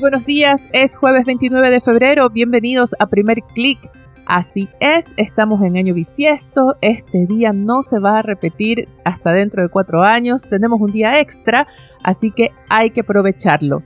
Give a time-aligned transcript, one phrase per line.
[0.00, 3.78] Buenos días, es jueves 29 de febrero, bienvenidos a Primer Click.
[4.26, 9.62] Así es, estamos en año bisiesto, este día no se va a repetir hasta dentro
[9.62, 11.66] de cuatro años, tenemos un día extra,
[12.02, 13.82] así que hay que aprovecharlo.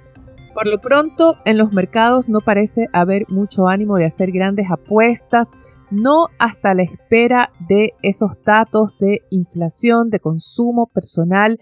[0.55, 5.51] Por lo pronto, en los mercados no parece haber mucho ánimo de hacer grandes apuestas,
[5.91, 11.59] no hasta la espera de esos datos de inflación, de consumo personal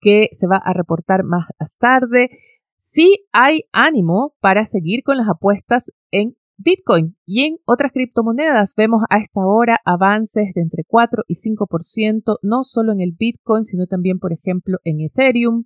[0.00, 2.30] que se va a reportar más tarde
[2.78, 8.74] sí hay ánimo para seguir con las apuestas en Bitcoin y en otras criptomonedas.
[8.76, 13.64] Vemos a esta hora avances de entre 4 y 5%, no solo en el Bitcoin,
[13.64, 15.64] sino también, por ejemplo, en Ethereum.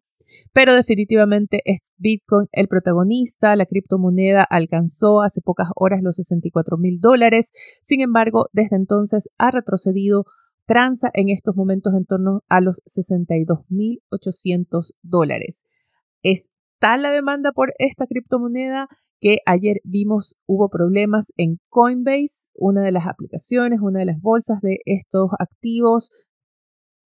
[0.52, 3.56] Pero definitivamente es Bitcoin el protagonista.
[3.56, 7.52] La criptomoneda alcanzó hace pocas horas los 64 mil dólares.
[7.82, 10.26] Sin embargo, desde entonces ha retrocedido
[10.66, 15.64] tranza en estos momentos en torno a los 62 mil 800 dólares.
[16.22, 16.51] Es
[16.82, 18.88] tal la demanda por esta criptomoneda
[19.20, 24.60] que ayer vimos hubo problemas en Coinbase, una de las aplicaciones, una de las bolsas
[24.62, 26.10] de estos activos.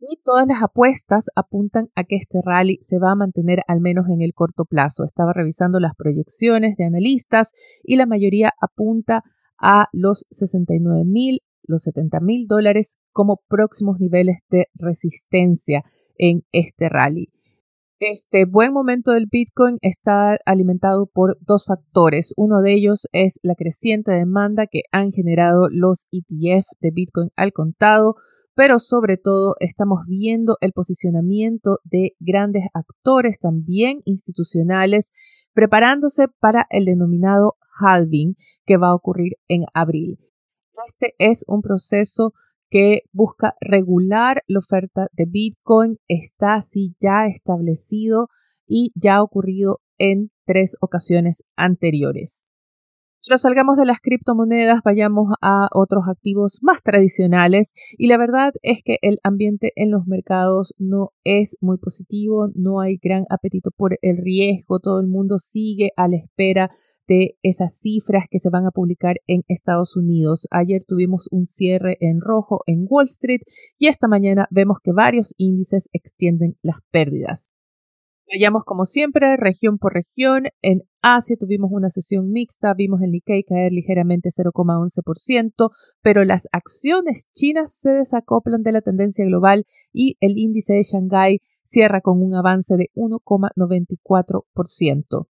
[0.00, 4.06] Y todas las apuestas apuntan a que este rally se va a mantener al menos
[4.08, 5.05] en el corto plazo.
[5.05, 7.52] Estaba revisando las proyecciones de analistas
[7.83, 9.24] y la mayoría apunta
[9.61, 15.83] a los 69 mil, los 70 mil dólares como próximos niveles de resistencia
[16.16, 17.28] en este rally.
[17.98, 22.34] Este buen momento del Bitcoin está alimentado por dos factores.
[22.36, 27.55] Uno de ellos es la creciente demanda que han generado los ETF de Bitcoin al
[27.55, 28.17] contado,
[28.55, 35.13] pero sobre todo estamos viendo el posicionamiento de grandes actores, también institucionales,
[35.55, 38.36] preparándose para el denominado halving
[38.67, 40.18] que va a ocurrir en abril.
[40.86, 42.34] Este es un proceso
[42.70, 48.28] que busca regular la oferta de Bitcoin está así ya establecido
[48.66, 52.50] y ya ha ocurrido en tres ocasiones anteriores.
[53.27, 58.83] Pero salgamos de las criptomonedas, vayamos a otros activos más tradicionales y la verdad es
[58.84, 63.98] que el ambiente en los mercados no es muy positivo, no hay gran apetito por
[64.00, 66.70] el riesgo, todo el mundo sigue a la espera
[67.08, 70.46] de esas cifras que se van a publicar en Estados Unidos.
[70.50, 73.40] Ayer tuvimos un cierre en rojo en Wall Street
[73.78, 77.52] y esta mañana vemos que varios índices extienden las pérdidas.
[78.28, 80.46] Vayamos como siempre, región por región.
[80.61, 85.70] En Asia tuvimos una sesión mixta, vimos el Nikkei caer ligeramente 0,11%,
[86.02, 91.39] pero las acciones chinas se desacoplan de la tendencia global y el índice de Shanghái
[91.62, 95.28] cierra con un avance de 1,94%.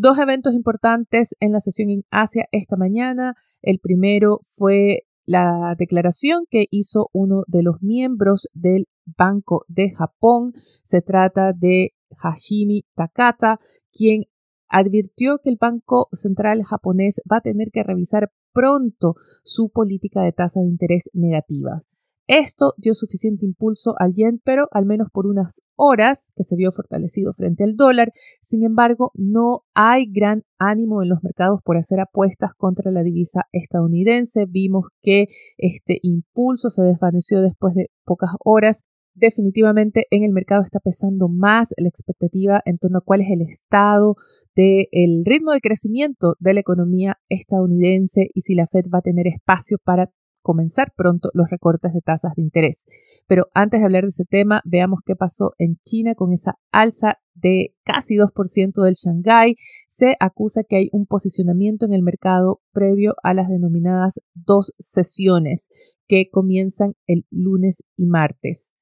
[0.00, 3.34] Dos eventos importantes en la sesión en Asia esta mañana.
[3.62, 10.52] El primero fue la declaración que hizo uno de los miembros del Banco de Japón.
[10.84, 13.58] Se trata de Hashimi Takata,
[13.92, 14.26] quien
[14.68, 20.30] advirtió que el Banco Central japonés va a tener que revisar pronto su política de
[20.30, 21.82] tasa de interés negativa.
[22.28, 26.72] Esto dio suficiente impulso al yen, pero al menos por unas horas que se vio
[26.72, 28.12] fortalecido frente al dólar.
[28.42, 33.44] Sin embargo, no hay gran ánimo en los mercados por hacer apuestas contra la divisa
[33.52, 34.44] estadounidense.
[34.46, 38.84] Vimos que este impulso se desvaneció después de pocas horas.
[39.14, 43.40] Definitivamente en el mercado está pesando más la expectativa en torno a cuál es el
[43.40, 44.16] estado
[44.54, 49.26] del ritmo de crecimiento de la economía estadounidense y si la Fed va a tener
[49.26, 50.10] espacio para
[50.42, 52.84] comenzar pronto los recortes de tasas de interés.
[53.26, 57.18] Pero antes de hablar de ese tema, veamos qué pasó en China con esa alza
[57.34, 59.56] de casi 2% del Shanghai.
[59.88, 65.68] Se acusa que hay un posicionamiento en el mercado previo a las denominadas dos sesiones
[66.06, 68.72] que comienzan el lunes y martes.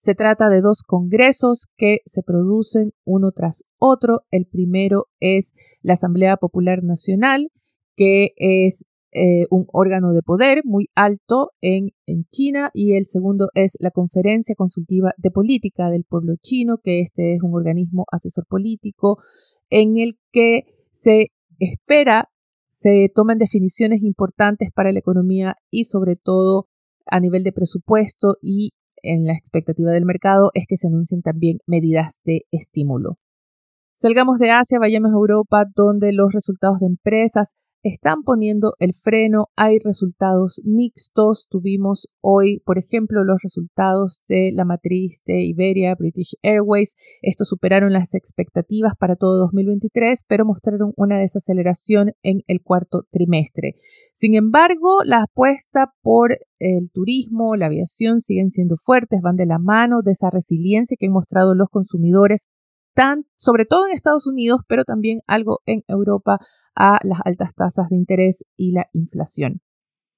[0.00, 4.22] Se trata de dos congresos que se producen uno tras otro.
[4.30, 5.52] El primero es
[5.82, 7.50] la Asamblea Popular Nacional,
[7.96, 13.48] que es eh, un órgano de poder muy alto en, en, China y el segundo
[13.54, 18.46] es la Conferencia Consultiva de Política del Pueblo Chino, que este es un organismo asesor
[18.46, 19.18] político
[19.68, 21.28] en el que se
[21.58, 22.28] espera
[22.80, 26.66] se tomen definiciones importantes para la economía y sobre todo
[27.04, 28.72] a nivel de presupuesto y
[29.02, 33.16] en la expectativa del mercado es que se anuncien también medidas de estímulo.
[33.96, 39.48] Salgamos de Asia, vayamos a Europa, donde los resultados de empresas están poniendo el freno.
[39.56, 41.46] Hay resultados mixtos.
[41.48, 46.96] Tuvimos hoy, por ejemplo, los resultados de la matriz de Iberia, British Airways.
[47.22, 53.74] Estos superaron las expectativas para todo 2023, pero mostraron una desaceleración en el cuarto trimestre.
[54.12, 59.58] Sin embargo, la apuesta por el turismo, la aviación siguen siendo fuertes, van de la
[59.58, 62.48] mano de esa resiliencia que han mostrado los consumidores
[63.36, 66.38] sobre todo en Estados Unidos, pero también algo en Europa,
[66.74, 69.60] a las altas tasas de interés y la inflación.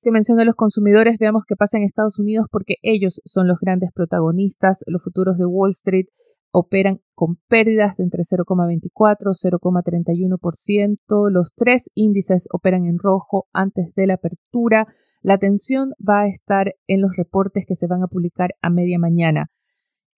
[0.03, 3.91] Que menciono los consumidores, veamos qué pasa en Estados Unidos porque ellos son los grandes
[3.95, 4.81] protagonistas.
[4.87, 6.07] Los futuros de Wall Street
[6.51, 11.31] operan con pérdidas de entre 0,24 y 0,31%.
[11.31, 14.87] Los tres índices operan en rojo antes de la apertura.
[15.23, 18.99] La atención va a estar en los reportes que se van a publicar a media
[18.99, 19.51] mañana.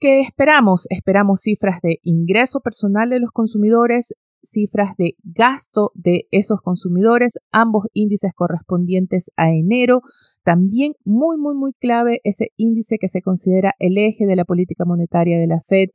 [0.04, 0.86] ¿Qué esperamos?
[0.90, 4.12] Esperamos cifras de ingreso personal de los consumidores,
[4.42, 10.02] cifras de gasto de esos consumidores, ambos índices correspondientes a enero.
[10.42, 14.84] También muy, muy, muy clave ese índice que se considera el eje de la política
[14.84, 15.88] monetaria de la Fed,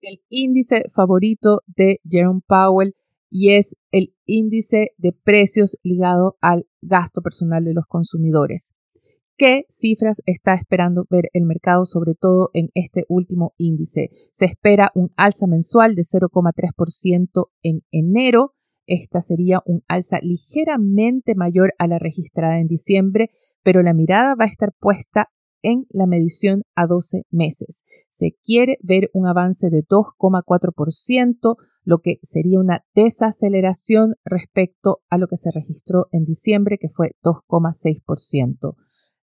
[0.00, 2.94] el índice favorito de Jerome Powell
[3.28, 8.72] y es el índice de precios ligado al gasto personal de los consumidores
[9.40, 14.10] qué cifras está esperando ver el mercado, sobre todo en este último índice.
[14.34, 18.52] Se espera un alza mensual de 0,3% en enero.
[18.84, 23.30] Esta sería un alza ligeramente mayor a la registrada en diciembre,
[23.62, 25.28] pero la mirada va a estar puesta
[25.62, 27.84] en la medición a 12 meses.
[28.10, 35.28] Se quiere ver un avance de 2,4%, lo que sería una desaceleración respecto a lo
[35.28, 38.74] que se registró en diciembre, que fue 2,6%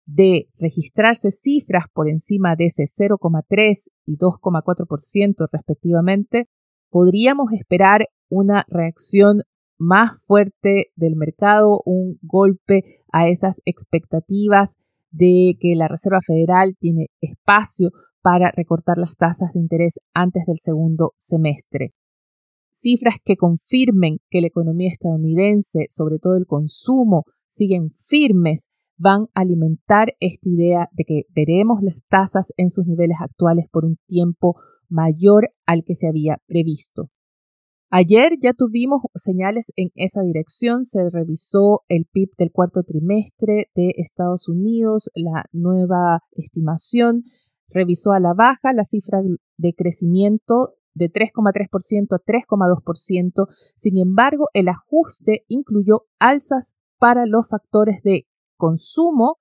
[0.08, 6.48] de registrarse cifras por encima de ese 0,3 y 2,4% respectivamente,
[6.90, 9.42] podríamos esperar una reacción
[9.78, 14.78] más fuerte del mercado, un golpe a esas expectativas
[15.12, 20.58] de que la Reserva Federal tiene espacio para recortar las tasas de interés antes del
[20.60, 21.90] segundo semestre.
[22.72, 29.42] Cifras que confirmen que la economía estadounidense, sobre todo el consumo, siguen firmes van a
[29.42, 34.56] alimentar esta idea de que veremos las tasas en sus niveles actuales por un tiempo
[34.90, 37.10] mayor al que se había previsto.
[37.90, 43.94] Ayer ya tuvimos señales en esa dirección, se revisó el PIB del cuarto trimestre de
[43.96, 47.24] Estados Unidos, la nueva estimación
[47.70, 49.20] revisó a la baja la cifra
[49.58, 58.02] de crecimiento de 3,3% a 3,2%, sin embargo el ajuste incluyó alzas para los factores
[58.04, 58.26] de
[58.58, 59.38] consumo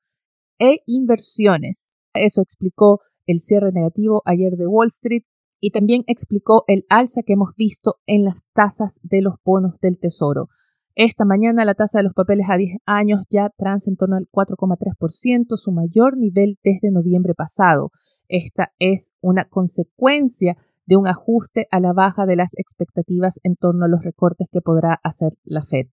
[0.58, 1.96] e inversiones.
[2.14, 5.24] Eso explicó el cierre negativo ayer de Wall Street
[5.60, 9.98] y también explicó el alza que hemos visto en las tasas de los bonos del
[9.98, 10.48] Tesoro.
[10.94, 14.28] Esta mañana la tasa de los papeles a 10 años ya transa en torno al
[14.32, 17.90] 4,3%, su mayor nivel desde noviembre pasado.
[18.28, 23.84] Esta es una consecuencia de un ajuste a la baja de las expectativas en torno
[23.84, 25.88] a los recortes que podrá hacer la Fed.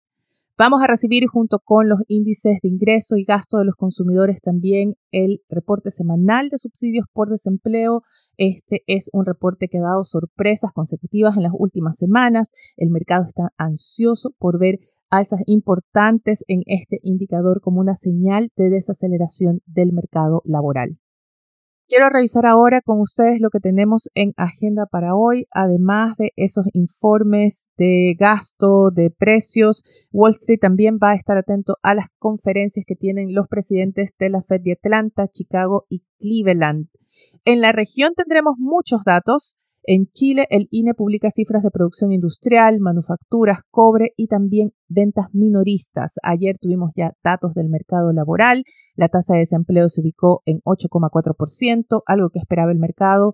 [0.63, 4.94] Vamos a recibir junto con los índices de ingreso y gasto de los consumidores también
[5.10, 8.04] el reporte semanal de subsidios por desempleo.
[8.38, 12.52] Este es un reporte que ha dado sorpresas consecutivas en las últimas semanas.
[12.78, 14.78] El mercado está ansioso por ver
[15.10, 21.00] alzas importantes en este indicador como una señal de desaceleración del mercado laboral.
[21.91, 26.63] Quiero revisar ahora con ustedes lo que tenemos en agenda para hoy, además de esos
[26.71, 29.83] informes de gasto, de precios.
[30.13, 34.29] Wall Street también va a estar atento a las conferencias que tienen los presidentes de
[34.29, 36.88] la Fed de Atlanta, Chicago y Cleveland.
[37.43, 39.57] En la región tendremos muchos datos.
[39.84, 46.16] En Chile, el INE publica cifras de producción industrial, manufacturas, cobre y también ventas minoristas.
[46.22, 48.64] Ayer tuvimos ya datos del mercado laboral.
[48.96, 53.34] La tasa de desempleo se ubicó en 8,4%, algo que esperaba el mercado.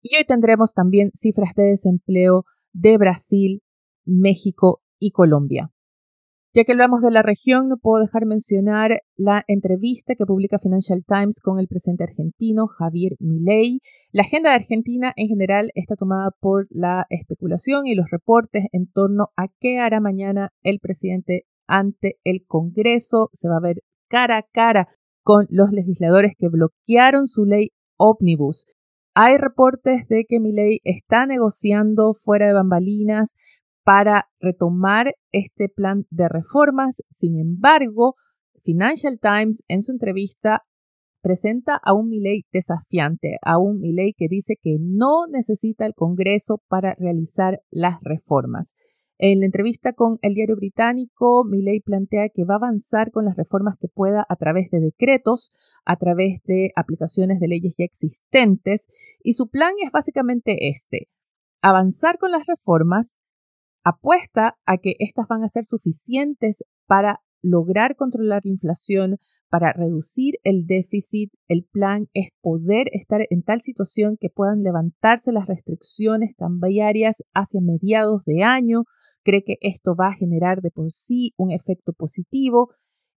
[0.00, 3.62] Y hoy tendremos también cifras de desempleo de Brasil,
[4.06, 5.72] México y Colombia.
[6.54, 11.02] Ya que hablamos de la región, no puedo dejar mencionar la entrevista que publica Financial
[11.02, 13.80] Times con el presidente argentino Javier Milei.
[14.10, 18.86] La agenda de Argentina en general está tomada por la especulación y los reportes en
[18.86, 23.30] torno a qué hará mañana el presidente ante el Congreso.
[23.32, 23.76] Se va a ver
[24.10, 24.88] cara a cara
[25.22, 28.66] con los legisladores que bloquearon su ley ómnibus.
[29.14, 33.36] Hay reportes de que Milei está negociando fuera de bambalinas
[33.84, 37.02] para retomar este plan de reformas.
[37.10, 38.14] Sin embargo,
[38.64, 40.62] Financial Times en su entrevista
[41.22, 46.60] presenta a un Milley desafiante, a un Milley que dice que no necesita el Congreso
[46.68, 48.74] para realizar las reformas.
[49.18, 53.36] En la entrevista con el diario británico, Milley plantea que va a avanzar con las
[53.36, 55.52] reformas que pueda a través de decretos,
[55.84, 58.88] a través de aplicaciones de leyes ya existentes,
[59.22, 61.06] y su plan es básicamente este,
[61.60, 63.16] avanzar con las reformas,
[63.84, 69.18] apuesta a que estas van a ser suficientes para lograr controlar la inflación,
[69.50, 75.30] para reducir el déficit, el plan es poder estar en tal situación que puedan levantarse
[75.30, 78.84] las restricciones cambiarias hacia mediados de año.
[79.22, 82.70] Cree que esto va a generar de por sí un efecto positivo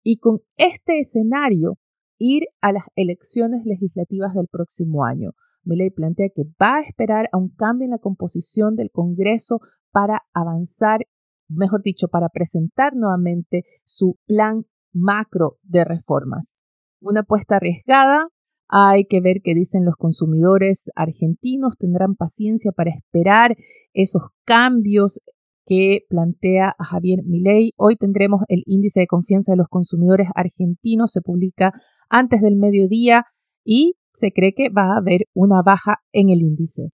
[0.01, 1.77] y con este escenario
[2.17, 5.33] ir a las elecciones legislativas del próximo año.
[5.65, 9.59] Milley plantea que va a esperar a un cambio en la composición del Congreso
[9.93, 11.01] para avanzar,
[11.47, 16.61] mejor dicho, para presentar nuevamente su plan macro de reformas.
[16.99, 18.27] Una apuesta arriesgada,
[18.67, 23.55] hay que ver qué dicen los consumidores argentinos, tendrán paciencia para esperar
[23.93, 25.21] esos cambios
[25.65, 27.71] que plantea Javier Milei.
[27.77, 31.71] Hoy tendremos el índice de confianza de los consumidores argentinos, se publica
[32.09, 33.25] antes del mediodía
[33.63, 36.89] y se cree que va a haber una baja en el índice.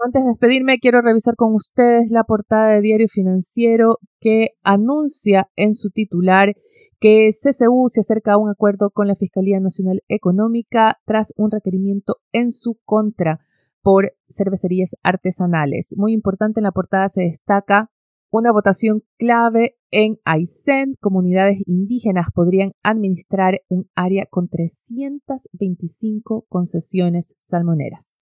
[0.00, 5.74] Antes de despedirme, quiero revisar con ustedes la portada de Diario Financiero que anuncia en
[5.74, 6.54] su titular
[7.00, 12.18] que CCU se acerca a un acuerdo con la Fiscalía Nacional Económica tras un requerimiento
[12.30, 13.40] en su contra
[13.82, 15.92] por cervecerías artesanales.
[15.96, 17.90] Muy importante en la portada se destaca
[18.30, 20.94] una votación clave en Aysén.
[21.00, 28.17] Comunidades indígenas podrían administrar un área con 325 concesiones salmoneras.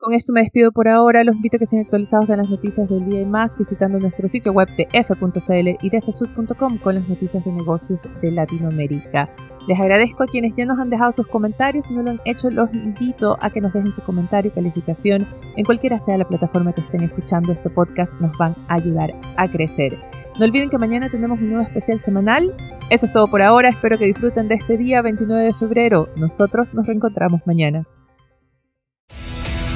[0.00, 1.24] Con esto me despido por ahora.
[1.24, 4.28] Los invito a que sean actualizados de las noticias del día y más visitando nuestro
[4.28, 9.28] sitio web de f.cl y de fsud.com con las noticias de negocios de Latinoamérica.
[9.68, 11.84] Les agradezco a quienes ya nos han dejado sus comentarios.
[11.84, 15.26] Si no lo han hecho, los invito a que nos dejen su comentario y calificación
[15.56, 18.14] en cualquiera sea la plataforma que estén escuchando este podcast.
[18.20, 19.92] Nos van a ayudar a crecer.
[20.38, 22.54] No olviden que mañana tenemos un nuevo especial semanal.
[22.88, 23.68] Eso es todo por ahora.
[23.68, 26.08] Espero que disfruten de este día 29 de febrero.
[26.16, 27.86] Nosotros nos reencontramos mañana.